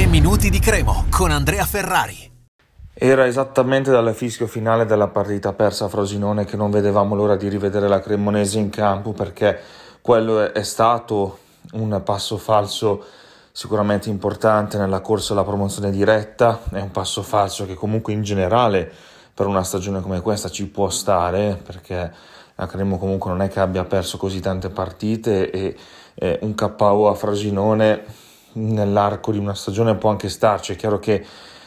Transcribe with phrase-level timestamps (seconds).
[0.00, 2.32] 3 minuti di Cremo con Andrea Ferrari.
[2.94, 7.48] Era esattamente dal fischio finale della partita persa a Frosinone che non vedevamo l'ora di
[7.48, 9.60] rivedere la Cremonese in campo perché
[10.00, 11.40] quello è stato
[11.72, 13.04] un passo falso
[13.52, 18.90] sicuramente importante nella corsa alla promozione diretta, è un passo falso che comunque in generale
[19.34, 22.10] per una stagione come questa ci può stare perché
[22.54, 25.76] la Cremo comunque non è che abbia perso così tante partite e
[26.40, 31.24] un KO a Frosinone nell'arco di una stagione può anche starci, è chiaro che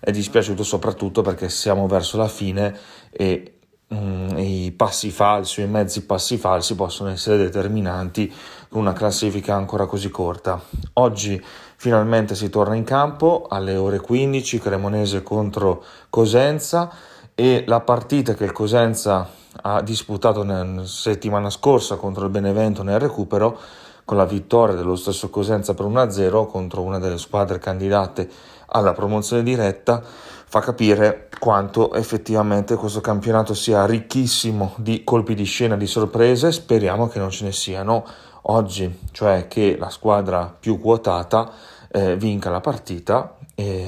[0.00, 2.76] è dispiaciuto soprattutto perché siamo verso la fine
[3.10, 3.58] e
[3.94, 8.30] mm, i passi falsi i mezzi passi falsi possono essere determinanti
[8.68, 10.60] con una classifica ancora così corta.
[10.94, 11.42] Oggi
[11.76, 16.90] finalmente si torna in campo alle ore 15, Cremonese contro Cosenza
[17.34, 19.28] e la partita che il Cosenza
[19.62, 23.58] ha disputato la settimana scorsa contro il Benevento nel recupero
[24.04, 28.28] con la vittoria dello stesso Cosenza per 1-0 contro una delle squadre candidate
[28.66, 35.76] alla promozione diretta fa capire quanto effettivamente questo campionato sia ricchissimo di colpi di scena,
[35.76, 38.04] di sorprese, speriamo che non ce ne siano
[38.46, 41.50] oggi, cioè che la squadra più quotata
[41.90, 43.86] eh, vinca la partita e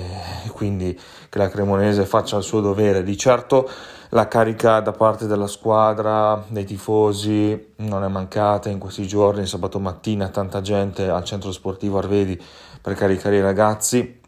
[0.52, 3.02] quindi che la Cremonese faccia il suo dovere.
[3.02, 3.68] Di certo
[4.10, 9.80] la carica da parte della squadra, dei tifosi non è mancata in questi giorni, sabato
[9.80, 12.40] mattina tanta gente al centro sportivo Arvedi
[12.80, 14.20] per caricare i ragazzi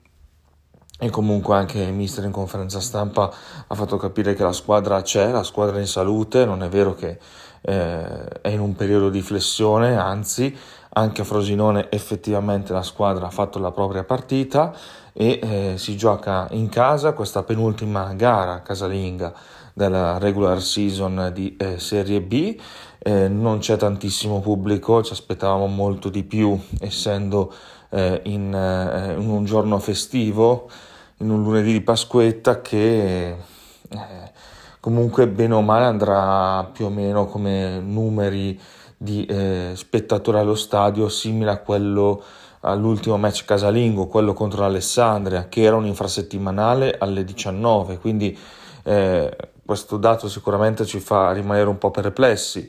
[1.01, 3.33] e comunque anche il mister in conferenza stampa
[3.69, 6.95] ha fatto capire che la squadra c'è, la squadra è in salute, non è vero
[6.95, 7.21] che
[7.69, 10.57] eh, è in un periodo di flessione, anzi
[10.95, 14.75] anche a Frosinone effettivamente la squadra ha fatto la propria partita
[15.13, 19.35] e eh, si gioca in casa questa penultima gara casalinga
[19.75, 22.59] della regular season di eh, Serie B.
[22.99, 27.53] Eh, non c'è tantissimo pubblico, ci aspettavamo molto di più essendo
[27.91, 30.69] eh, in, eh, in, un giorno festivo,
[31.19, 33.37] in un lunedì di Pasquetta che
[33.89, 34.37] eh,
[34.89, 38.59] comunque bene o male andrà più o meno come numeri
[38.97, 42.22] di eh, spettatori allo stadio simile a quello
[42.60, 48.37] all'ultimo match casalingo, quello contro l'Alessandria, che era un infrasettimanale alle 19, quindi
[48.84, 49.37] eh,
[49.69, 52.67] questo dato sicuramente ci fa rimanere un po' perplessi.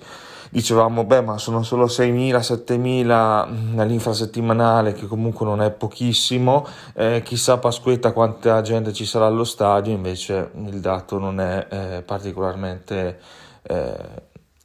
[0.50, 6.68] Dicevamo, beh, ma sono solo 6.000, 7.000 nell'infrasettimanale, che comunque non è pochissimo.
[6.94, 12.02] Eh, chissà Pasquetta quanta gente ci sarà allo stadio, invece il dato non è eh,
[12.02, 13.18] particolarmente
[13.62, 13.96] eh,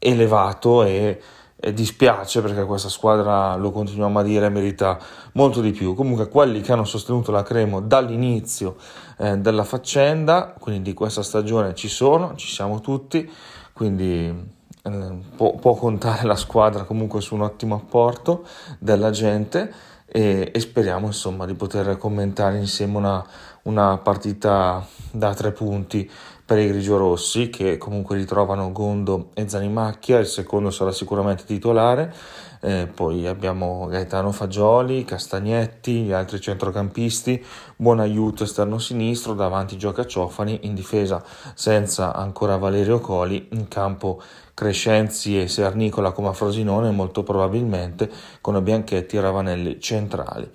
[0.00, 1.23] elevato e
[1.64, 4.98] e dispiace perché questa squadra, lo continuiamo a dire, merita
[5.32, 5.94] molto di più.
[5.94, 8.76] Comunque quelli che hanno sostenuto la Cremo dall'inizio
[9.16, 13.30] eh, della faccenda, quindi di questa stagione ci sono, ci siamo tutti,
[13.72, 14.52] quindi
[14.82, 18.44] eh, può, può, contare la squadra comunque su un ottimo apporto
[18.78, 19.72] della gente
[20.04, 23.26] e, e speriamo insomma di poter commentare insieme una,
[23.62, 26.10] una partita da tre punti
[26.47, 32.12] per i grigiorossi che comunque ritrovano Gondo e Zanimacchia, il secondo sarà sicuramente titolare,
[32.60, 37.43] eh, poi abbiamo Gaetano Fagioli, Castagnetti, gli altri centrocampisti,
[37.77, 41.22] buon aiuto esterno sinistro, davanti gioca Ciofani, in difesa
[41.55, 44.21] senza ancora Valerio Coli, in campo
[44.53, 50.50] Crescenzi e Sernicola come a Frosinone molto probabilmente con Bianchetti e Ravanelli centrali.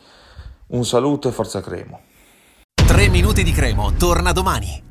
[0.67, 1.99] Un saluto e forza Cremo.
[2.73, 4.88] 3 minuti di Cremo torna domani.